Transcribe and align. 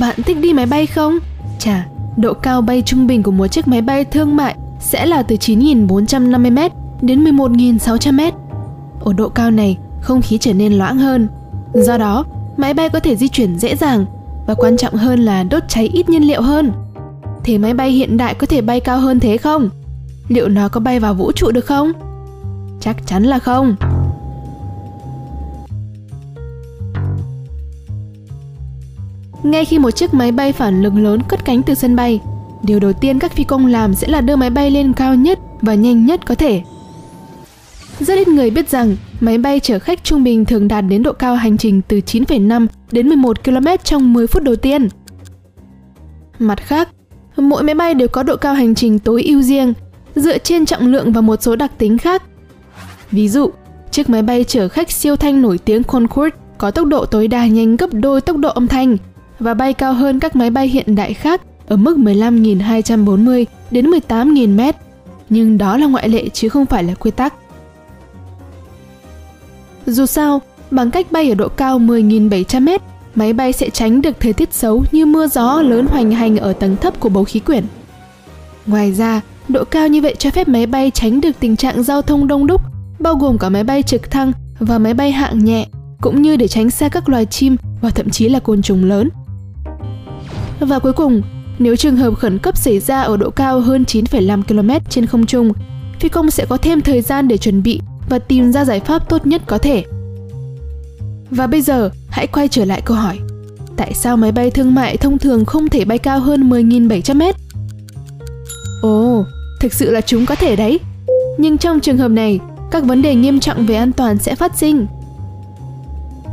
Bạn 0.00 0.22
thích 0.22 0.36
đi 0.40 0.52
máy 0.52 0.66
bay 0.66 0.86
không? 0.86 1.18
Chà, 1.58 1.86
độ 2.16 2.34
cao 2.34 2.62
bay 2.62 2.82
trung 2.82 3.06
bình 3.06 3.22
của 3.22 3.30
một 3.30 3.46
chiếc 3.46 3.68
máy 3.68 3.82
bay 3.82 4.04
thương 4.04 4.36
mại 4.36 4.56
sẽ 4.80 5.06
là 5.06 5.22
từ 5.22 5.36
9.450m 5.36 6.70
đến 7.00 7.24
11.600m. 7.24 8.32
Ở 9.04 9.12
độ 9.12 9.28
cao 9.28 9.50
này, 9.50 9.78
không 10.00 10.22
khí 10.22 10.38
trở 10.38 10.52
nên 10.52 10.72
loãng 10.72 10.98
hơn. 10.98 11.28
Do 11.74 11.98
đó, 11.98 12.24
máy 12.56 12.74
bay 12.74 12.88
có 12.88 13.00
thể 13.00 13.16
di 13.16 13.28
chuyển 13.28 13.58
dễ 13.58 13.76
dàng 13.76 14.04
và 14.46 14.54
quan 14.54 14.76
trọng 14.76 14.94
hơn 14.94 15.20
là 15.20 15.42
đốt 15.42 15.62
cháy 15.68 15.90
ít 15.92 16.08
nhiên 16.08 16.22
liệu 16.22 16.42
hơn. 16.42 16.72
Thế 17.44 17.58
máy 17.58 17.74
bay 17.74 17.90
hiện 17.90 18.16
đại 18.16 18.34
có 18.34 18.46
thể 18.46 18.60
bay 18.60 18.80
cao 18.80 18.98
hơn 18.98 19.20
thế 19.20 19.36
không? 19.36 19.70
Liệu 20.28 20.48
nó 20.48 20.68
có 20.68 20.80
bay 20.80 21.00
vào 21.00 21.14
vũ 21.14 21.32
trụ 21.32 21.50
được 21.50 21.66
không? 21.66 21.92
Chắc 22.80 22.96
chắn 23.06 23.22
là 23.22 23.38
không. 23.38 23.76
Ngay 29.42 29.64
khi 29.64 29.78
một 29.78 29.90
chiếc 29.90 30.14
máy 30.14 30.32
bay 30.32 30.52
phản 30.52 30.82
lực 30.82 30.94
lớn 30.94 31.20
cất 31.28 31.44
cánh 31.44 31.62
từ 31.62 31.74
sân 31.74 31.96
bay, 31.96 32.20
điều 32.62 32.80
đầu 32.80 32.92
tiên 32.92 33.18
các 33.18 33.32
phi 33.32 33.44
công 33.44 33.66
làm 33.66 33.94
sẽ 33.94 34.08
là 34.08 34.20
đưa 34.20 34.36
máy 34.36 34.50
bay 34.50 34.70
lên 34.70 34.92
cao 34.92 35.14
nhất 35.14 35.38
và 35.62 35.74
nhanh 35.74 36.06
nhất 36.06 36.26
có 36.26 36.34
thể. 36.34 36.62
Rất 38.00 38.14
ít 38.14 38.28
người 38.28 38.50
biết 38.50 38.68
rằng 38.68 38.96
máy 39.20 39.38
bay 39.38 39.60
chở 39.60 39.78
khách 39.78 40.04
trung 40.04 40.24
bình 40.24 40.44
thường 40.44 40.68
đạt 40.68 40.84
đến 40.88 41.02
độ 41.02 41.12
cao 41.12 41.36
hành 41.36 41.58
trình 41.58 41.82
từ 41.88 41.96
9,5 41.96 42.66
đến 42.92 43.08
11 43.08 43.44
km 43.44 43.66
trong 43.84 44.12
10 44.12 44.26
phút 44.26 44.42
đầu 44.42 44.56
tiên. 44.56 44.88
Mặt 46.38 46.60
khác, 46.60 46.88
mỗi 47.36 47.62
máy 47.62 47.74
bay 47.74 47.94
đều 47.94 48.08
có 48.08 48.22
độ 48.22 48.36
cao 48.36 48.54
hành 48.54 48.74
trình 48.74 48.98
tối 48.98 49.22
ưu 49.22 49.42
riêng, 49.42 49.72
dựa 50.14 50.38
trên 50.38 50.66
trọng 50.66 50.86
lượng 50.86 51.12
và 51.12 51.20
một 51.20 51.42
số 51.42 51.56
đặc 51.56 51.72
tính 51.78 51.98
khác. 51.98 52.22
Ví 53.10 53.28
dụ, 53.28 53.50
chiếc 53.90 54.10
máy 54.10 54.22
bay 54.22 54.44
chở 54.44 54.68
khách 54.68 54.90
siêu 54.90 55.16
thanh 55.16 55.42
nổi 55.42 55.58
tiếng 55.58 55.82
Concorde 55.82 56.36
có 56.58 56.70
tốc 56.70 56.86
độ 56.86 57.04
tối 57.04 57.28
đa 57.28 57.46
nhanh 57.46 57.76
gấp 57.76 57.88
đôi 57.92 58.20
tốc 58.20 58.36
độ 58.36 58.48
âm 58.48 58.66
thanh 58.66 58.96
và 59.38 59.54
bay 59.54 59.72
cao 59.74 59.92
hơn 59.92 60.20
các 60.20 60.36
máy 60.36 60.50
bay 60.50 60.68
hiện 60.68 60.94
đại 60.94 61.14
khác 61.14 61.42
ở 61.66 61.76
mức 61.76 61.96
15.240 61.96 63.44
đến 63.70 63.90
18.000 63.90 64.56
mét. 64.56 64.76
Nhưng 65.30 65.58
đó 65.58 65.76
là 65.76 65.86
ngoại 65.86 66.08
lệ 66.08 66.28
chứ 66.28 66.48
không 66.48 66.66
phải 66.66 66.84
là 66.84 66.94
quy 66.94 67.10
tắc. 67.10 67.34
Dù 69.86 70.06
sao, 70.06 70.40
bằng 70.70 70.90
cách 70.90 71.12
bay 71.12 71.28
ở 71.28 71.34
độ 71.34 71.48
cao 71.48 71.78
10.700 71.78 72.62
mét, 72.62 72.82
máy 73.14 73.32
bay 73.32 73.52
sẽ 73.52 73.70
tránh 73.70 74.02
được 74.02 74.20
thời 74.20 74.32
tiết 74.32 74.54
xấu 74.54 74.84
như 74.92 75.06
mưa 75.06 75.26
gió 75.26 75.62
lớn 75.62 75.86
hoành 75.86 76.10
hành 76.10 76.36
ở 76.36 76.52
tầng 76.52 76.76
thấp 76.76 77.00
của 77.00 77.08
bầu 77.08 77.24
khí 77.24 77.40
quyển. 77.40 77.64
Ngoài 78.66 78.92
ra, 78.92 79.20
độ 79.48 79.64
cao 79.64 79.88
như 79.88 80.02
vậy 80.02 80.14
cho 80.18 80.30
phép 80.30 80.48
máy 80.48 80.66
bay 80.66 80.90
tránh 80.90 81.20
được 81.20 81.40
tình 81.40 81.56
trạng 81.56 81.82
giao 81.82 82.02
thông 82.02 82.26
đông 82.26 82.46
đúc, 82.46 82.60
bao 82.98 83.14
gồm 83.14 83.38
cả 83.38 83.48
máy 83.48 83.64
bay 83.64 83.82
trực 83.82 84.10
thăng 84.10 84.32
và 84.58 84.78
máy 84.78 84.94
bay 84.94 85.12
hạng 85.12 85.44
nhẹ, 85.44 85.66
cũng 86.00 86.22
như 86.22 86.36
để 86.36 86.48
tránh 86.48 86.70
xa 86.70 86.88
các 86.88 87.08
loài 87.08 87.26
chim 87.26 87.56
và 87.80 87.90
thậm 87.90 88.10
chí 88.10 88.28
là 88.28 88.38
côn 88.40 88.62
trùng 88.62 88.84
lớn. 88.84 89.08
Và 90.60 90.78
cuối 90.78 90.92
cùng, 90.92 91.22
nếu 91.58 91.76
trường 91.76 91.96
hợp 91.96 92.14
khẩn 92.14 92.38
cấp 92.38 92.56
xảy 92.56 92.80
ra 92.80 93.00
ở 93.00 93.16
độ 93.16 93.30
cao 93.30 93.60
hơn 93.60 93.84
9,5 93.88 94.42
km 94.42 94.84
trên 94.90 95.06
không 95.06 95.26
trung, 95.26 95.52
phi 96.00 96.08
công 96.08 96.30
sẽ 96.30 96.46
có 96.48 96.56
thêm 96.56 96.80
thời 96.80 97.00
gian 97.00 97.28
để 97.28 97.36
chuẩn 97.36 97.62
bị 97.62 97.80
và 98.10 98.18
tìm 98.18 98.52
ra 98.52 98.64
giải 98.64 98.80
pháp 98.80 99.08
tốt 99.08 99.26
nhất 99.26 99.42
có 99.46 99.58
thể. 99.58 99.84
Và 101.30 101.46
bây 101.46 101.62
giờ, 101.62 101.90
hãy 102.08 102.26
quay 102.26 102.48
trở 102.48 102.64
lại 102.64 102.80
câu 102.80 102.96
hỏi. 102.96 103.18
Tại 103.76 103.94
sao 103.94 104.16
máy 104.16 104.32
bay 104.32 104.50
thương 104.50 104.74
mại 104.74 104.96
thông 104.96 105.18
thường 105.18 105.44
không 105.44 105.68
thể 105.68 105.84
bay 105.84 105.98
cao 105.98 106.20
hơn 106.20 106.50
10.700 106.50 107.16
mét? 107.16 107.36
Ồ, 108.82 109.24
thực 109.60 109.72
sự 109.72 109.90
là 109.90 110.00
chúng 110.00 110.26
có 110.26 110.34
thể 110.34 110.56
đấy. 110.56 110.80
Nhưng 111.38 111.58
trong 111.58 111.80
trường 111.80 111.98
hợp 111.98 112.08
này, 112.08 112.40
các 112.70 112.84
vấn 112.84 113.02
đề 113.02 113.14
nghiêm 113.14 113.40
trọng 113.40 113.66
về 113.66 113.74
an 113.74 113.92
toàn 113.92 114.18
sẽ 114.18 114.34
phát 114.34 114.56
sinh. 114.56 114.86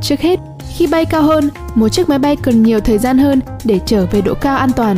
Trước 0.02 0.20
hết, 0.20 0.40
khi 0.74 0.88
bay 0.88 1.06
cao 1.06 1.22
hơn, 1.22 1.50
một 1.76 1.90
chiếc 1.90 2.10
máy 2.10 2.20
bay 2.20 2.36
cần 2.36 2.64
nhiều 2.64 2.80
thời 2.80 2.98
gian 2.98 3.18
hơn 3.18 3.40
để 3.64 3.80
trở 3.86 4.06
về 4.12 4.22
độ 4.22 4.34
cao 4.34 4.58
an 4.58 4.70
toàn. 4.76 4.98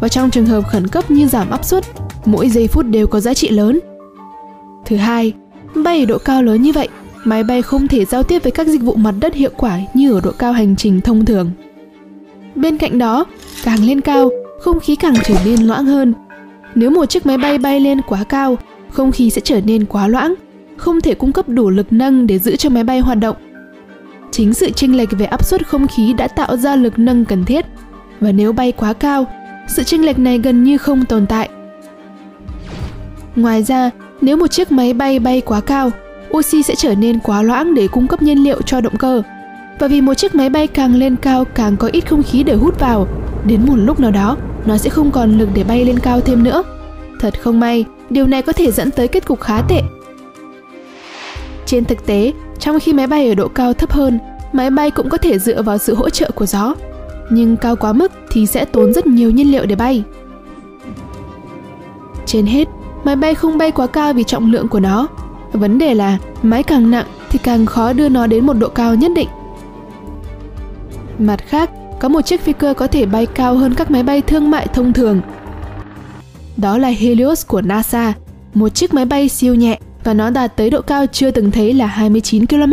Và 0.00 0.08
trong 0.08 0.30
trường 0.30 0.46
hợp 0.46 0.60
khẩn 0.60 0.88
cấp 0.88 1.10
như 1.10 1.26
giảm 1.28 1.50
áp 1.50 1.64
suất, 1.64 1.84
mỗi 2.24 2.48
giây 2.48 2.68
phút 2.68 2.86
đều 2.86 3.06
có 3.06 3.20
giá 3.20 3.34
trị 3.34 3.48
lớn. 3.48 3.80
Thứ 4.86 4.96
hai, 4.96 5.32
bay 5.74 6.00
ở 6.00 6.06
độ 6.06 6.18
cao 6.18 6.42
lớn 6.42 6.62
như 6.62 6.72
vậy, 6.72 6.88
máy 7.24 7.44
bay 7.44 7.62
không 7.62 7.88
thể 7.88 8.04
giao 8.04 8.22
tiếp 8.22 8.42
với 8.42 8.52
các 8.52 8.66
dịch 8.66 8.82
vụ 8.82 8.94
mặt 8.94 9.14
đất 9.20 9.34
hiệu 9.34 9.50
quả 9.56 9.78
như 9.94 10.12
ở 10.12 10.20
độ 10.24 10.30
cao 10.38 10.52
hành 10.52 10.76
trình 10.76 11.00
thông 11.00 11.24
thường. 11.24 11.50
Bên 12.54 12.78
cạnh 12.78 12.98
đó, 12.98 13.24
càng 13.64 13.84
lên 13.84 14.00
cao, 14.00 14.30
không 14.60 14.80
khí 14.80 14.96
càng 14.96 15.14
trở 15.24 15.34
nên 15.44 15.62
loãng 15.62 15.84
hơn. 15.84 16.14
Nếu 16.74 16.90
một 16.90 17.06
chiếc 17.06 17.26
máy 17.26 17.38
bay 17.38 17.58
bay 17.58 17.80
lên 17.80 18.00
quá 18.02 18.24
cao, 18.24 18.58
không 18.90 19.12
khí 19.12 19.30
sẽ 19.30 19.40
trở 19.44 19.60
nên 19.60 19.84
quá 19.84 20.08
loãng, 20.08 20.34
không 20.76 21.00
thể 21.00 21.14
cung 21.14 21.32
cấp 21.32 21.48
đủ 21.48 21.70
lực 21.70 21.86
nâng 21.90 22.26
để 22.26 22.38
giữ 22.38 22.56
cho 22.56 22.70
máy 22.70 22.84
bay 22.84 23.00
hoạt 23.00 23.18
động. 23.18 23.36
Chính 24.36 24.54
sự 24.54 24.70
chênh 24.70 24.96
lệch 24.96 25.08
về 25.10 25.26
áp 25.26 25.44
suất 25.44 25.66
không 25.66 25.86
khí 25.88 26.12
đã 26.12 26.28
tạo 26.28 26.56
ra 26.56 26.76
lực 26.76 26.98
nâng 26.98 27.24
cần 27.24 27.44
thiết, 27.44 27.66
và 28.20 28.32
nếu 28.32 28.52
bay 28.52 28.72
quá 28.72 28.92
cao, 28.92 29.26
sự 29.68 29.82
chênh 29.82 30.06
lệch 30.06 30.18
này 30.18 30.38
gần 30.38 30.64
như 30.64 30.78
không 30.78 31.04
tồn 31.04 31.26
tại. 31.26 31.48
Ngoài 33.36 33.62
ra, 33.62 33.90
nếu 34.20 34.36
một 34.36 34.46
chiếc 34.46 34.72
máy 34.72 34.92
bay 34.92 35.18
bay 35.18 35.40
quá 35.40 35.60
cao, 35.60 35.90
oxy 36.36 36.62
sẽ 36.62 36.74
trở 36.74 36.94
nên 36.94 37.18
quá 37.18 37.42
loãng 37.42 37.74
để 37.74 37.88
cung 37.88 38.06
cấp 38.06 38.22
nhiên 38.22 38.44
liệu 38.44 38.62
cho 38.62 38.80
động 38.80 38.96
cơ. 38.96 39.22
Và 39.78 39.88
vì 39.88 40.00
một 40.00 40.14
chiếc 40.14 40.34
máy 40.34 40.50
bay 40.50 40.66
càng 40.66 40.94
lên 40.94 41.16
cao 41.16 41.44
càng 41.44 41.76
có 41.76 41.88
ít 41.92 42.00
không 42.00 42.22
khí 42.22 42.42
để 42.42 42.54
hút 42.54 42.80
vào, 42.80 43.08
đến 43.46 43.66
một 43.66 43.76
lúc 43.76 44.00
nào 44.00 44.10
đó, 44.10 44.36
nó 44.66 44.76
sẽ 44.76 44.90
không 44.90 45.10
còn 45.10 45.38
lực 45.38 45.48
để 45.54 45.64
bay 45.64 45.84
lên 45.84 45.98
cao 45.98 46.20
thêm 46.20 46.42
nữa. 46.42 46.62
Thật 47.20 47.40
không 47.40 47.60
may, 47.60 47.84
điều 48.10 48.26
này 48.26 48.42
có 48.42 48.52
thể 48.52 48.70
dẫn 48.70 48.90
tới 48.90 49.08
kết 49.08 49.26
cục 49.26 49.40
khá 49.40 49.62
tệ. 49.68 49.80
Trên 51.66 51.84
thực 51.84 52.06
tế, 52.06 52.32
trong 52.58 52.80
khi 52.80 52.92
máy 52.92 53.06
bay 53.06 53.28
ở 53.28 53.34
độ 53.34 53.48
cao 53.48 53.72
thấp 53.72 53.92
hơn, 53.92 54.18
máy 54.52 54.70
bay 54.70 54.90
cũng 54.90 55.08
có 55.08 55.18
thể 55.18 55.38
dựa 55.38 55.62
vào 55.62 55.78
sự 55.78 55.94
hỗ 55.94 56.10
trợ 56.10 56.30
của 56.34 56.46
gió. 56.46 56.74
Nhưng 57.30 57.56
cao 57.56 57.76
quá 57.76 57.92
mức 57.92 58.12
thì 58.30 58.46
sẽ 58.46 58.64
tốn 58.64 58.92
rất 58.92 59.06
nhiều 59.06 59.30
nhiên 59.30 59.52
liệu 59.52 59.66
để 59.66 59.74
bay. 59.74 60.02
Trên 62.26 62.46
hết, 62.46 62.68
máy 63.04 63.16
bay 63.16 63.34
không 63.34 63.58
bay 63.58 63.70
quá 63.70 63.86
cao 63.86 64.12
vì 64.12 64.24
trọng 64.24 64.52
lượng 64.52 64.68
của 64.68 64.80
nó. 64.80 65.08
Vấn 65.52 65.78
đề 65.78 65.94
là 65.94 66.18
máy 66.42 66.62
càng 66.62 66.90
nặng 66.90 67.06
thì 67.30 67.38
càng 67.38 67.66
khó 67.66 67.92
đưa 67.92 68.08
nó 68.08 68.26
đến 68.26 68.46
một 68.46 68.52
độ 68.52 68.68
cao 68.68 68.94
nhất 68.94 69.12
định. 69.14 69.28
Mặt 71.18 71.40
khác, 71.46 71.70
có 72.00 72.08
một 72.08 72.20
chiếc 72.20 72.40
phi 72.40 72.52
cơ 72.52 72.74
có 72.74 72.86
thể 72.86 73.06
bay 73.06 73.26
cao 73.26 73.54
hơn 73.54 73.74
các 73.74 73.90
máy 73.90 74.02
bay 74.02 74.22
thương 74.22 74.50
mại 74.50 74.66
thông 74.66 74.92
thường. 74.92 75.20
Đó 76.56 76.78
là 76.78 76.88
Helios 76.88 77.46
của 77.46 77.60
NASA, 77.60 78.12
một 78.54 78.68
chiếc 78.68 78.94
máy 78.94 79.04
bay 79.04 79.28
siêu 79.28 79.54
nhẹ 79.54 79.78
và 80.06 80.14
nó 80.14 80.30
đạt 80.30 80.56
tới 80.56 80.70
độ 80.70 80.80
cao 80.80 81.06
chưa 81.06 81.30
từng 81.30 81.50
thấy 81.50 81.74
là 81.74 81.86
29 81.86 82.46
km. 82.46 82.72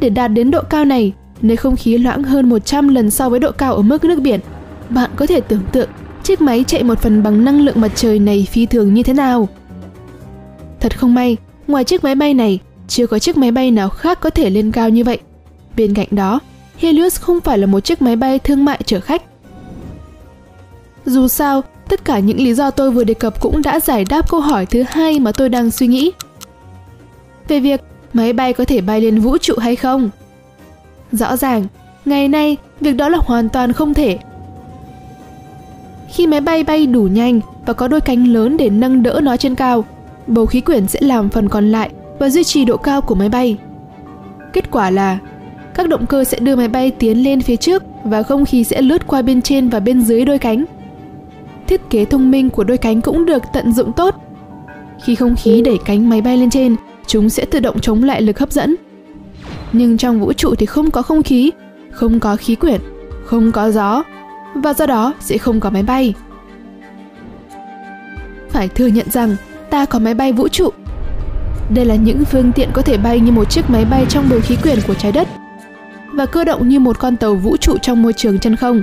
Để 0.00 0.08
đạt 0.08 0.32
đến 0.32 0.50
độ 0.50 0.62
cao 0.70 0.84
này, 0.84 1.12
nơi 1.42 1.56
không 1.56 1.76
khí 1.76 1.98
loãng 1.98 2.22
hơn 2.22 2.48
100 2.48 2.88
lần 2.88 3.10
so 3.10 3.28
với 3.28 3.40
độ 3.40 3.50
cao 3.52 3.74
ở 3.74 3.82
mức 3.82 4.04
nước 4.04 4.20
biển, 4.20 4.40
bạn 4.88 5.10
có 5.16 5.26
thể 5.26 5.40
tưởng 5.40 5.62
tượng 5.72 5.88
chiếc 6.22 6.40
máy 6.40 6.64
chạy 6.66 6.82
một 6.82 6.98
phần 6.98 7.22
bằng 7.22 7.44
năng 7.44 7.60
lượng 7.60 7.80
mặt 7.80 7.92
trời 7.94 8.18
này 8.18 8.46
phi 8.50 8.66
thường 8.66 8.94
như 8.94 9.02
thế 9.02 9.12
nào. 9.12 9.48
Thật 10.80 10.98
không 10.98 11.14
may, 11.14 11.36
ngoài 11.66 11.84
chiếc 11.84 12.04
máy 12.04 12.14
bay 12.14 12.34
này, 12.34 12.58
chưa 12.88 13.06
có 13.06 13.18
chiếc 13.18 13.36
máy 13.36 13.50
bay 13.50 13.70
nào 13.70 13.88
khác 13.88 14.20
có 14.20 14.30
thể 14.30 14.50
lên 14.50 14.72
cao 14.72 14.88
như 14.88 15.04
vậy. 15.04 15.18
Bên 15.76 15.94
cạnh 15.94 16.08
đó, 16.10 16.40
Helios 16.78 17.20
không 17.20 17.40
phải 17.40 17.58
là 17.58 17.66
một 17.66 17.80
chiếc 17.80 18.02
máy 18.02 18.16
bay 18.16 18.38
thương 18.38 18.64
mại 18.64 18.80
chở 18.84 19.00
khách. 19.00 19.22
Dù 21.06 21.28
sao, 21.28 21.62
tất 21.94 22.04
cả 22.04 22.18
những 22.18 22.40
lý 22.40 22.54
do 22.54 22.70
tôi 22.70 22.90
vừa 22.90 23.04
đề 23.04 23.14
cập 23.14 23.40
cũng 23.40 23.62
đã 23.62 23.80
giải 23.80 24.04
đáp 24.10 24.30
câu 24.30 24.40
hỏi 24.40 24.66
thứ 24.66 24.84
hai 24.88 25.20
mà 25.20 25.32
tôi 25.32 25.48
đang 25.48 25.70
suy 25.70 25.86
nghĩ. 25.86 26.12
Về 27.48 27.60
việc 27.60 27.80
máy 28.12 28.32
bay 28.32 28.52
có 28.52 28.64
thể 28.64 28.80
bay 28.80 29.00
lên 29.00 29.20
vũ 29.20 29.38
trụ 29.38 29.54
hay 29.58 29.76
không? 29.76 30.10
Rõ 31.12 31.36
ràng, 31.36 31.66
ngày 32.04 32.28
nay 32.28 32.56
việc 32.80 32.92
đó 32.92 33.08
là 33.08 33.18
hoàn 33.22 33.48
toàn 33.48 33.72
không 33.72 33.94
thể 33.94 34.18
khi 36.12 36.26
máy 36.26 36.40
bay 36.40 36.64
bay 36.64 36.86
đủ 36.86 37.02
nhanh 37.02 37.40
và 37.66 37.72
có 37.72 37.88
đôi 37.88 38.00
cánh 38.00 38.24
lớn 38.24 38.56
để 38.56 38.70
nâng 38.70 39.02
đỡ 39.02 39.20
nó 39.22 39.36
trên 39.36 39.54
cao, 39.54 39.84
bầu 40.26 40.46
khí 40.46 40.60
quyển 40.60 40.88
sẽ 40.88 41.00
làm 41.02 41.28
phần 41.28 41.48
còn 41.48 41.72
lại 41.72 41.90
và 42.18 42.28
duy 42.28 42.44
trì 42.44 42.64
độ 42.64 42.76
cao 42.76 43.00
của 43.00 43.14
máy 43.14 43.28
bay. 43.28 43.56
Kết 44.52 44.70
quả 44.70 44.90
là 44.90 45.18
các 45.74 45.88
động 45.88 46.06
cơ 46.06 46.24
sẽ 46.24 46.38
đưa 46.38 46.56
máy 46.56 46.68
bay 46.68 46.90
tiến 46.90 47.24
lên 47.24 47.40
phía 47.40 47.56
trước 47.56 47.82
và 48.04 48.22
không 48.22 48.44
khí 48.44 48.64
sẽ 48.64 48.82
lướt 48.82 49.06
qua 49.06 49.22
bên 49.22 49.42
trên 49.42 49.68
và 49.68 49.80
bên 49.80 50.02
dưới 50.02 50.24
đôi 50.24 50.38
cánh. 50.38 50.64
Thiết 51.68 51.80
kế 51.90 52.04
thông 52.04 52.30
minh 52.30 52.50
của 52.50 52.64
đôi 52.64 52.78
cánh 52.78 53.00
cũng 53.00 53.26
được 53.26 53.42
tận 53.52 53.72
dụng 53.72 53.92
tốt. 53.92 54.14
Khi 55.04 55.14
không 55.14 55.36
khí 55.36 55.62
đẩy 55.64 55.78
cánh 55.84 56.08
máy 56.08 56.20
bay 56.20 56.36
lên 56.36 56.50
trên, 56.50 56.76
chúng 57.06 57.28
sẽ 57.28 57.44
tự 57.44 57.60
động 57.60 57.80
chống 57.80 58.02
lại 58.02 58.22
lực 58.22 58.38
hấp 58.38 58.52
dẫn. 58.52 58.76
Nhưng 59.72 59.96
trong 59.96 60.20
vũ 60.20 60.32
trụ 60.32 60.54
thì 60.54 60.66
không 60.66 60.90
có 60.90 61.02
không 61.02 61.22
khí, 61.22 61.50
không 61.90 62.20
có 62.20 62.36
khí 62.36 62.54
quyển, 62.54 62.80
không 63.24 63.52
có 63.52 63.70
gió 63.70 64.02
và 64.54 64.74
do 64.74 64.86
đó 64.86 65.14
sẽ 65.20 65.38
không 65.38 65.60
có 65.60 65.70
máy 65.70 65.82
bay. 65.82 66.14
Phải 68.50 68.68
thừa 68.68 68.86
nhận 68.86 69.10
rằng 69.10 69.36
ta 69.70 69.84
có 69.84 69.98
máy 69.98 70.14
bay 70.14 70.32
vũ 70.32 70.48
trụ. 70.48 70.70
Đây 71.74 71.84
là 71.84 71.94
những 71.94 72.24
phương 72.24 72.52
tiện 72.52 72.68
có 72.72 72.82
thể 72.82 72.96
bay 72.96 73.20
như 73.20 73.32
một 73.32 73.50
chiếc 73.50 73.70
máy 73.70 73.84
bay 73.84 74.06
trong 74.08 74.24
bầu 74.30 74.40
khí 74.42 74.56
quyển 74.62 74.78
của 74.86 74.94
trái 74.94 75.12
đất 75.12 75.28
và 76.12 76.26
cơ 76.26 76.44
động 76.44 76.68
như 76.68 76.80
một 76.80 76.98
con 76.98 77.16
tàu 77.16 77.34
vũ 77.34 77.56
trụ 77.56 77.78
trong 77.78 78.02
môi 78.02 78.12
trường 78.12 78.38
chân 78.38 78.56
không. 78.56 78.82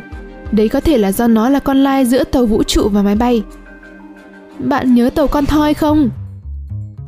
Đấy 0.51 0.69
có 0.69 0.79
thể 0.79 0.97
là 0.97 1.11
do 1.11 1.27
nó 1.27 1.49
là 1.49 1.59
con 1.59 1.77
lai 1.77 2.05
giữa 2.05 2.23
tàu 2.23 2.45
vũ 2.45 2.63
trụ 2.63 2.89
và 2.89 3.01
máy 3.01 3.15
bay. 3.15 3.43
Bạn 4.59 4.95
nhớ 4.95 5.09
tàu 5.15 5.27
con 5.27 5.45
thoi 5.45 5.73
không? 5.73 6.09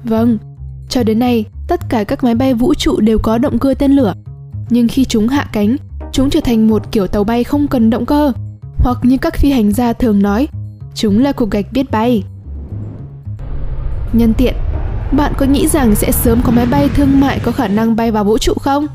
Vâng, 0.03 0.37
cho 0.89 1.03
đến 1.03 1.19
nay, 1.19 1.45
tất 1.67 1.79
cả 1.89 2.03
các 2.03 2.23
máy 2.23 2.35
bay 2.35 2.53
vũ 2.53 2.73
trụ 2.73 2.99
đều 2.99 3.19
có 3.19 3.37
động 3.37 3.59
cơ 3.59 3.73
tên 3.79 3.91
lửa. 3.91 4.13
Nhưng 4.69 4.87
khi 4.87 5.05
chúng 5.05 5.27
hạ 5.27 5.49
cánh, 5.53 5.75
chúng 6.11 6.29
trở 6.29 6.39
thành 6.39 6.67
một 6.67 6.91
kiểu 6.91 7.07
tàu 7.07 7.23
bay 7.23 7.43
không 7.43 7.67
cần 7.67 7.89
động 7.89 8.05
cơ. 8.05 8.31
Hoặc 8.77 8.97
như 9.03 9.17
các 9.17 9.35
phi 9.35 9.51
hành 9.51 9.71
gia 9.71 9.93
thường 9.93 10.21
nói, 10.21 10.47
chúng 10.95 11.23
là 11.23 11.31
cục 11.31 11.49
gạch 11.51 11.65
biết 11.71 11.91
bay. 11.91 12.23
Nhân 14.13 14.33
tiện, 14.33 14.53
bạn 15.11 15.33
có 15.37 15.45
nghĩ 15.45 15.67
rằng 15.67 15.95
sẽ 15.95 16.11
sớm 16.11 16.41
có 16.43 16.51
máy 16.51 16.65
bay 16.65 16.89
thương 16.95 17.19
mại 17.19 17.39
có 17.43 17.51
khả 17.51 17.67
năng 17.67 17.95
bay 17.95 18.11
vào 18.11 18.23
vũ 18.23 18.37
trụ 18.37 18.53
không? 18.53 18.87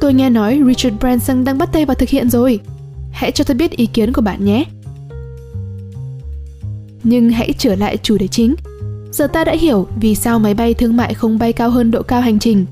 Tôi 0.00 0.14
nghe 0.14 0.30
nói 0.30 0.60
Richard 0.66 0.96
Branson 1.00 1.44
đang 1.44 1.58
bắt 1.58 1.72
tay 1.72 1.84
vào 1.84 1.94
thực 1.94 2.08
hiện 2.08 2.30
rồi. 2.30 2.60
Hãy 3.18 3.32
cho 3.32 3.44
tôi 3.44 3.54
biết 3.54 3.70
ý 3.70 3.86
kiến 3.86 4.12
của 4.12 4.20
bạn 4.20 4.44
nhé. 4.44 4.64
Nhưng 7.02 7.30
hãy 7.30 7.52
trở 7.58 7.74
lại 7.74 7.96
chủ 7.96 8.18
đề 8.18 8.28
chính. 8.28 8.54
Giờ 9.12 9.26
ta 9.26 9.44
đã 9.44 9.52
hiểu 9.52 9.86
vì 10.00 10.14
sao 10.14 10.38
máy 10.38 10.54
bay 10.54 10.74
thương 10.74 10.96
mại 10.96 11.14
không 11.14 11.38
bay 11.38 11.52
cao 11.52 11.70
hơn 11.70 11.90
độ 11.90 12.02
cao 12.02 12.20
hành 12.20 12.38
trình. 12.38 12.66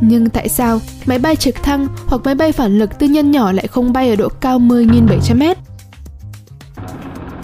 Nhưng 0.00 0.28
tại 0.28 0.48
sao 0.48 0.80
máy 1.06 1.18
bay 1.18 1.36
trực 1.36 1.54
thăng 1.62 1.86
hoặc 2.06 2.22
máy 2.24 2.34
bay 2.34 2.52
phản 2.52 2.78
lực 2.78 2.98
tư 2.98 3.06
nhân 3.06 3.30
nhỏ 3.30 3.52
lại 3.52 3.66
không 3.66 3.92
bay 3.92 4.10
ở 4.10 4.16
độ 4.16 4.28
cao 4.28 4.58
10.700m? 4.58 5.54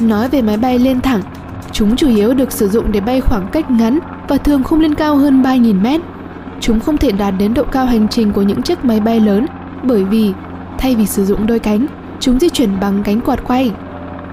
Nói 0.00 0.28
về 0.28 0.42
máy 0.42 0.56
bay 0.56 0.78
lên 0.78 1.00
thẳng, 1.00 1.22
chúng 1.72 1.96
chủ 1.96 2.08
yếu 2.08 2.34
được 2.34 2.52
sử 2.52 2.68
dụng 2.68 2.92
để 2.92 3.00
bay 3.00 3.20
khoảng 3.20 3.48
cách 3.52 3.70
ngắn 3.70 3.98
và 4.28 4.36
thường 4.36 4.62
không 4.62 4.80
lên 4.80 4.94
cao 4.94 5.16
hơn 5.16 5.42
3.000m. 5.42 6.00
Chúng 6.60 6.80
không 6.80 6.96
thể 6.96 7.12
đạt 7.12 7.34
đến 7.38 7.54
độ 7.54 7.64
cao 7.72 7.86
hành 7.86 8.08
trình 8.08 8.32
của 8.32 8.42
những 8.42 8.62
chiếc 8.62 8.84
máy 8.84 9.00
bay 9.00 9.20
lớn 9.20 9.46
bởi 9.82 10.04
vì 10.04 10.32
thay 10.78 10.94
vì 10.94 11.06
sử 11.06 11.24
dụng 11.24 11.46
đôi 11.46 11.58
cánh, 11.58 11.86
chúng 12.22 12.38
di 12.38 12.48
chuyển 12.48 12.80
bằng 12.80 13.02
cánh 13.02 13.20
quạt 13.20 13.44
quay. 13.44 13.70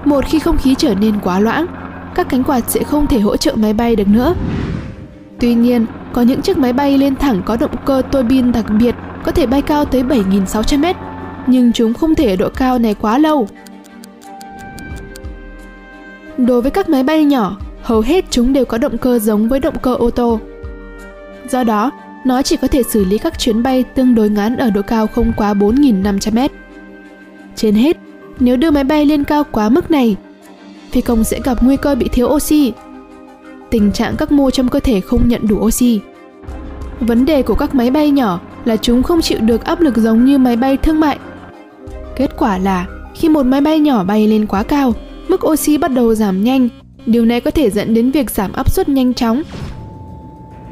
Một 0.04 0.24
khi 0.24 0.38
không 0.38 0.56
khí 0.56 0.74
trở 0.78 0.94
nên 0.94 1.20
quá 1.20 1.40
loãng, 1.40 1.66
các 2.14 2.28
cánh 2.28 2.44
quạt 2.44 2.70
sẽ 2.70 2.82
không 2.82 3.06
thể 3.06 3.20
hỗ 3.20 3.36
trợ 3.36 3.54
máy 3.54 3.72
bay 3.72 3.96
được 3.96 4.08
nữa. 4.08 4.34
Tuy 5.40 5.54
nhiên, 5.54 5.86
có 6.12 6.22
những 6.22 6.42
chiếc 6.42 6.58
máy 6.58 6.72
bay 6.72 6.98
lên 6.98 7.16
thẳng 7.16 7.42
có 7.44 7.56
động 7.56 7.76
cơ 7.84 8.02
tua 8.12 8.22
bin 8.22 8.52
đặc 8.52 8.64
biệt 8.78 8.94
có 9.24 9.32
thể 9.32 9.46
bay 9.46 9.62
cao 9.62 9.84
tới 9.84 10.02
7.600 10.02 10.80
mét, 10.80 10.96
nhưng 11.46 11.72
chúng 11.72 11.94
không 11.94 12.14
thể 12.14 12.30
ở 12.30 12.36
độ 12.36 12.48
cao 12.48 12.78
này 12.78 12.94
quá 12.94 13.18
lâu. 13.18 13.48
Đối 16.38 16.62
với 16.62 16.70
các 16.70 16.88
máy 16.88 17.02
bay 17.02 17.24
nhỏ, 17.24 17.56
hầu 17.82 18.00
hết 18.00 18.24
chúng 18.30 18.52
đều 18.52 18.64
có 18.64 18.78
động 18.78 18.98
cơ 18.98 19.18
giống 19.18 19.48
với 19.48 19.60
động 19.60 19.78
cơ 19.82 19.94
ô 19.94 20.10
tô. 20.10 20.40
Do 21.48 21.64
đó, 21.64 21.90
nó 22.24 22.42
chỉ 22.42 22.56
có 22.56 22.68
thể 22.68 22.82
xử 22.82 23.04
lý 23.04 23.18
các 23.18 23.38
chuyến 23.38 23.62
bay 23.62 23.84
tương 23.94 24.14
đối 24.14 24.30
ngắn 24.30 24.56
ở 24.56 24.70
độ 24.70 24.82
cao 24.82 25.06
không 25.06 25.32
quá 25.36 25.54
4.500 25.54 26.32
mét. 26.34 26.50
Trên 27.56 27.74
hết, 27.74 27.96
nếu 28.40 28.56
đưa 28.56 28.70
máy 28.70 28.84
bay 28.84 29.06
lên 29.06 29.24
cao 29.24 29.44
quá 29.52 29.68
mức 29.68 29.90
này, 29.90 30.16
phi 30.90 31.00
công 31.00 31.24
sẽ 31.24 31.40
gặp 31.44 31.58
nguy 31.62 31.76
cơ 31.76 31.94
bị 31.94 32.08
thiếu 32.12 32.26
oxy. 32.26 32.72
Tình 33.70 33.92
trạng 33.92 34.16
các 34.16 34.32
mô 34.32 34.50
trong 34.50 34.68
cơ 34.68 34.80
thể 34.80 35.00
không 35.00 35.28
nhận 35.28 35.46
đủ 35.48 35.56
oxy. 35.56 36.00
Vấn 37.00 37.24
đề 37.24 37.42
của 37.42 37.54
các 37.54 37.74
máy 37.74 37.90
bay 37.90 38.10
nhỏ 38.10 38.40
là 38.64 38.76
chúng 38.76 39.02
không 39.02 39.20
chịu 39.20 39.38
được 39.40 39.64
áp 39.64 39.80
lực 39.80 39.96
giống 39.96 40.24
như 40.24 40.38
máy 40.38 40.56
bay 40.56 40.76
thương 40.76 41.00
mại. 41.00 41.18
Kết 42.16 42.30
quả 42.38 42.58
là 42.58 42.86
khi 43.14 43.28
một 43.28 43.42
máy 43.42 43.60
bay 43.60 43.78
nhỏ 43.78 44.04
bay 44.04 44.26
lên 44.26 44.46
quá 44.46 44.62
cao, 44.62 44.92
mức 45.28 45.46
oxy 45.46 45.78
bắt 45.78 45.88
đầu 45.88 46.14
giảm 46.14 46.44
nhanh. 46.44 46.68
Điều 47.06 47.24
này 47.24 47.40
có 47.40 47.50
thể 47.50 47.70
dẫn 47.70 47.94
đến 47.94 48.10
việc 48.10 48.30
giảm 48.30 48.52
áp 48.52 48.70
suất 48.70 48.88
nhanh 48.88 49.14
chóng. 49.14 49.42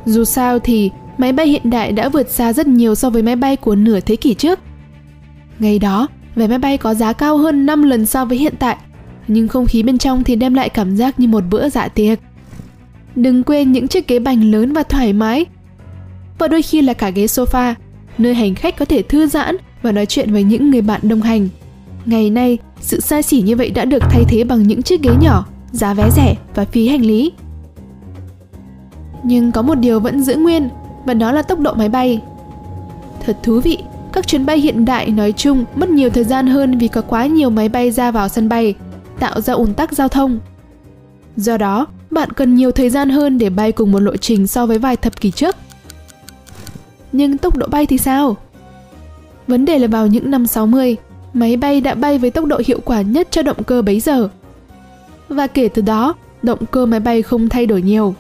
Dù 0.05 0.25
sao 0.25 0.59
thì 0.59 0.91
máy 1.19 1.33
bay 1.33 1.47
hiện 1.47 1.71
đại 1.71 1.93
đã 1.93 2.09
vượt 2.09 2.31
xa 2.31 2.53
rất 2.53 2.67
nhiều 2.67 2.95
so 2.95 3.11
với 3.11 3.23
máy 3.23 3.37
bay 3.37 3.57
của 3.57 3.75
nửa 3.75 4.01
thế 4.01 4.17
kỷ 4.17 4.35
trước. 4.35 4.59
Ngày 5.59 5.79
đó, 5.79 6.09
vé 6.39 6.47
máy 6.47 6.59
bay 6.59 6.79
có 6.79 6.95
giá 6.95 7.13
cao 7.13 7.37
hơn 7.37 7.67
5 7.67 7.83
lần 7.83 8.07
so 8.07 8.25
với 8.25 8.39
hiện 8.39 8.55
tại, 8.59 8.77
nhưng 9.29 9.49
không 9.49 9.67
khí 9.67 9.83
bên 9.83 9.99
trong 9.99 10.25
thì 10.25 10.37
đem 10.37 10.55
lại 10.55 10.69
cảm 10.69 10.97
giác 10.97 11.21
như 11.21 11.29
một 11.29 11.45
bữa 11.51 11.69
dạ 11.69 11.89
tiệc. 11.89 12.19
Đừng 13.15 13.43
quên 13.43 13.73
những 13.73 13.89
chiếc 13.89 14.09
ghế 14.09 14.19
bành 14.19 14.51
lớn 14.51 14.73
và 14.73 14.83
thoải 14.83 15.13
mái, 15.13 15.45
và 16.39 16.49
đôi 16.49 16.63
khi 16.63 16.83
là 16.83 16.93
cả 16.93 17.11
ghế 17.11 17.25
sofa, 17.25 17.75
nơi 18.19 18.35
hành 18.35 18.55
khách 18.55 18.77
có 18.77 18.85
thể 18.85 19.03
thư 19.03 19.27
giãn 19.27 19.57
và 19.83 19.93
nói 19.93 20.07
chuyện 20.07 20.33
với 20.33 20.43
những 20.43 20.71
người 20.71 20.83
bạn 20.83 21.01
đồng 21.05 21.21
hành. 21.21 21.49
Ngày 22.05 22.31
nay, 22.31 22.59
sự 22.81 23.01
xa 23.01 23.23
xỉ 23.23 23.41
như 23.43 23.57
vậy 23.57 23.71
đã 23.71 23.85
được 23.85 24.03
thay 24.11 24.25
thế 24.29 24.45
bằng 24.45 24.63
những 24.63 24.83
chiếc 24.83 25.03
ghế 25.03 25.11
nhỏ, 25.21 25.47
giá 25.73 25.95
vé 25.95 26.11
rẻ 26.11 26.37
và 26.55 26.65
phí 26.65 26.89
hành 26.89 27.03
lý. 27.03 27.33
Nhưng 29.23 29.53
có 29.53 29.63
một 29.63 29.75
điều 29.75 30.01
vẫn 30.01 30.23
giữ 30.23 30.37
nguyên, 30.37 30.69
và 31.05 31.15
đó 31.15 31.33
là 31.33 31.43
tốc 31.43 31.61
độ 31.61 31.75
máy 31.75 31.89
bay. 31.89 32.23
Thật 33.27 33.37
thú 33.43 33.61
vị, 33.61 33.79
các 34.13 34.27
chuyến 34.27 34.47
bay 34.47 34.59
hiện 34.59 34.85
đại 34.85 35.11
nói 35.11 35.33
chung 35.33 35.65
mất 35.75 35.89
nhiều 35.89 36.11
thời 36.11 36.25
gian 36.25 36.47
hơn 36.47 36.79
vì 36.79 36.89
có 36.89 37.01
quá 37.01 37.27
nhiều 37.27 37.51
máy 37.51 37.69
bay 37.69 37.91
ra 37.91 38.11
vào 38.11 38.29
sân 38.29 38.49
bay, 38.49 38.75
tạo 39.21 39.41
ra 39.41 39.53
ùn 39.53 39.75
tắc 39.75 39.93
giao 39.93 40.09
thông. 40.09 40.39
Do 41.37 41.57
đó, 41.57 41.87
bạn 42.11 42.33
cần 42.33 42.55
nhiều 42.55 42.73
thời 42.73 42.91
gian 42.91 43.11
hơn 43.11 43.39
để 43.39 43.51
bay 43.51 43.73
cùng 43.73 43.93
một 43.93 44.01
lộ 44.01 44.17
trình 44.17 44.47
so 44.47 44.67
với 44.67 44.79
vài 44.79 44.97
thập 44.97 45.21
kỷ 45.21 45.31
trước. 45.31 45.57
Nhưng 47.13 47.39
tốc 47.39 47.57
độ 47.57 47.67
bay 47.67 47.87
thì 47.87 47.99
sao? 47.99 48.37
Vấn 49.47 49.65
đề 49.65 49.79
là 49.79 49.87
vào 49.87 50.07
những 50.07 50.31
năm 50.31 50.47
60, 50.47 50.97
máy 51.35 51.57
bay 51.57 51.81
đã 51.81 51.95
bay 51.95 52.19
với 52.19 52.31
tốc 52.31 52.45
độ 52.45 52.61
hiệu 52.67 52.81
quả 52.85 53.03
nhất 53.03 53.29
cho 53.31 53.43
động 53.43 53.65
cơ 53.65 53.83
bấy 53.83 54.01
giờ. 54.01 54.29
Và 55.29 55.47
kể 55.47 55.69
từ 55.69 55.83
đó, 55.83 56.15
động 56.43 56.67
cơ 56.71 56.87
máy 56.87 57.01
bay 57.01 57.23
không 57.23 57.49
thay 57.49 57.67
đổi 57.67 57.83
nhiều. 57.83 58.15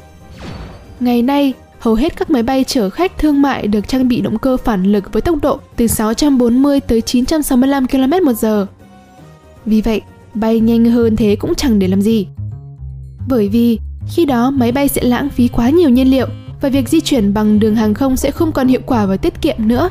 Ngày 1.00 1.23
nay, 1.23 1.52
hầu 1.79 1.95
hết 1.95 2.17
các 2.17 2.31
máy 2.31 2.43
bay 2.43 2.65
chở 2.65 2.91
khách 2.91 3.19
thương 3.19 3.43
mại 3.43 3.67
được 3.67 3.89
trang 3.89 4.09
bị 4.09 4.21
động 4.21 4.39
cơ 4.39 4.57
phản 4.57 4.85
lực 4.85 5.13
với 5.13 5.23
tốc 5.23 5.39
độ 5.43 5.59
từ 5.77 5.87
640 5.87 6.81
tới 6.81 7.01
965 7.01 7.87
km 7.87 8.25
một 8.25 8.33
giờ. 8.33 8.67
Vì 9.65 9.81
vậy, 9.81 10.01
bay 10.35 10.61
nhanh 10.61 10.85
hơn 10.85 11.17
thế 11.17 11.37
cũng 11.37 11.55
chẳng 11.55 11.79
để 11.79 11.89
làm 11.89 12.03
gì. 12.03 12.27
Bởi 13.29 13.49
vì 13.49 13.79
khi 14.09 14.25
đó 14.25 14.51
máy 14.51 14.73
bay 14.73 14.89
sẽ 14.89 15.03
lãng 15.03 15.29
phí 15.29 15.49
quá 15.49 15.71
nhiều 15.71 15.89
nhiên 15.89 16.11
liệu 16.11 16.27
và 16.61 16.69
việc 16.69 16.89
di 16.89 17.01
chuyển 17.01 17.35
bằng 17.35 17.59
đường 17.59 17.77
hàng 17.77 17.95
không 17.95 18.17
sẽ 18.17 18.31
không 18.31 18.53
còn 18.53 18.69
hiệu 18.69 18.81
quả 18.87 19.07
và 19.07 19.17
tiết 19.17 19.41
kiệm 19.41 19.57
nữa. 19.59 19.89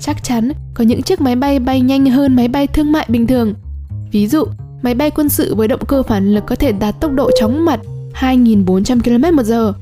Chắc 0.00 0.24
chắn 0.24 0.52
có 0.74 0.84
những 0.84 1.02
chiếc 1.02 1.20
máy 1.20 1.36
bay 1.36 1.58
bay 1.58 1.80
nhanh 1.80 2.06
hơn 2.06 2.36
máy 2.36 2.48
bay 2.48 2.66
thương 2.66 2.92
mại 2.92 3.06
bình 3.08 3.26
thường. 3.26 3.54
Ví 4.12 4.26
dụ, 4.26 4.44
máy 4.82 4.94
bay 4.94 5.10
quân 5.10 5.28
sự 5.28 5.54
với 5.54 5.68
động 5.68 5.84
cơ 5.88 6.02
phản 6.02 6.34
lực 6.34 6.44
có 6.46 6.56
thể 6.56 6.72
đạt 6.72 7.00
tốc 7.00 7.12
độ 7.12 7.30
chóng 7.40 7.64
mặt 7.64 7.80
2.400 8.14 9.00
km 9.00 9.36
một 9.36 9.42
giờ. 9.42 9.72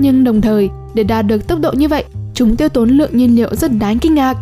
Nhưng 0.00 0.24
đồng 0.24 0.40
thời, 0.40 0.70
để 0.94 1.02
đạt 1.02 1.26
được 1.26 1.48
tốc 1.48 1.60
độ 1.60 1.72
như 1.72 1.88
vậy, 1.88 2.04
chúng 2.34 2.56
tiêu 2.56 2.68
tốn 2.68 2.90
lượng 2.90 3.16
nhiên 3.16 3.36
liệu 3.36 3.54
rất 3.54 3.70
đáng 3.78 3.98
kinh 3.98 4.14
ngạc. 4.14 4.36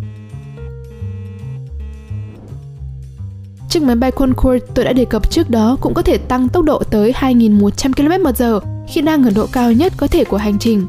Chiếc 3.69 3.83
máy 3.83 3.95
bay 3.95 4.11
Concorde 4.11 4.65
tôi 4.75 4.85
đã 4.85 4.93
đề 4.93 5.05
cập 5.05 5.31
trước 5.31 5.49
đó 5.49 5.77
cũng 5.81 5.93
có 5.93 6.01
thể 6.01 6.17
tăng 6.17 6.49
tốc 6.49 6.65
độ 6.65 6.83
tới 6.83 7.13
2.100 7.19 7.93
km 7.93 8.23
một 8.23 8.37
giờ 8.37 8.59
khi 8.87 9.01
đang 9.01 9.23
ở 9.23 9.31
độ 9.35 9.47
cao 9.51 9.71
nhất 9.71 9.93
có 9.97 10.07
thể 10.07 10.23
của 10.23 10.37
hành 10.37 10.59
trình. 10.59 10.85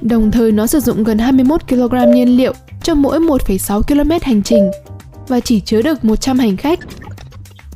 Đồng 0.00 0.30
thời 0.30 0.52
nó 0.52 0.66
sử 0.66 0.80
dụng 0.80 1.04
gần 1.04 1.18
21 1.18 1.68
kg 1.68 1.94
nhiên 2.14 2.36
liệu 2.36 2.52
cho 2.82 2.94
mỗi 2.94 3.18
1,6 3.18 3.82
km 3.82 4.10
hành 4.22 4.42
trình 4.42 4.70
và 5.28 5.40
chỉ 5.40 5.60
chứa 5.60 5.82
được 5.82 6.04
100 6.04 6.38
hành 6.38 6.56
khách. 6.56 6.78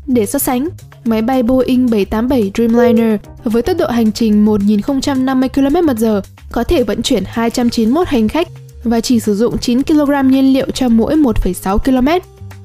Để 0.07 0.27
so 0.27 0.39
sánh, 0.39 0.69
máy 1.05 1.23
bay 1.23 1.43
Boeing 1.43 1.91
787 1.91 2.51
Dreamliner 2.55 3.21
với 3.45 3.63
tốc 3.63 3.77
độ 3.79 3.87
hành 3.87 4.13
trình 4.13 4.47
1.050 4.47 5.49
km 5.49 5.87
một 5.87 5.99
giờ 5.99 6.21
có 6.55 6.65
thể 6.65 6.83
vận 6.83 7.03
chuyển 7.03 7.23
291 7.27 8.09
hành 8.09 8.29
khách 8.29 8.49
và 8.85 9.01
chỉ 9.01 9.21
sử 9.21 9.35
dụng 9.35 9.59
9 9.59 9.83
kg 9.83 10.29
nhiên 10.29 10.53
liệu 10.53 10.71
cho 10.71 10.89
mỗi 10.89 11.17
1,6 11.17 11.79
km. 11.79 12.09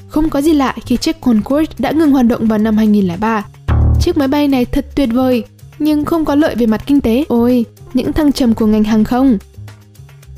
Không 0.07 0.29
có 0.29 0.41
gì 0.41 0.53
lạ 0.53 0.75
khi 0.85 0.97
chiếc 0.97 1.21
Concorde 1.21 1.73
đã 1.79 1.91
ngừng 1.91 2.11
hoạt 2.11 2.25
động 2.25 2.47
vào 2.47 2.59
năm 2.59 2.77
2003. 2.77 3.45
Chiếc 4.01 4.17
máy 4.17 4.27
bay 4.27 4.47
này 4.47 4.65
thật 4.65 4.85
tuyệt 4.95 5.09
vời, 5.13 5.43
nhưng 5.79 6.05
không 6.05 6.25
có 6.25 6.35
lợi 6.35 6.55
về 6.55 6.65
mặt 6.65 6.81
kinh 6.85 7.01
tế. 7.01 7.25
Ôi, 7.27 7.65
những 7.93 8.13
thăng 8.13 8.31
trầm 8.31 8.53
của 8.53 8.65
ngành 8.65 8.83
hàng 8.83 9.03
không. 9.03 9.37